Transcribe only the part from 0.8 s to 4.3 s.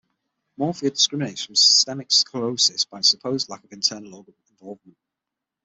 discriminates from systemic sclerosis by its supposed lack of internal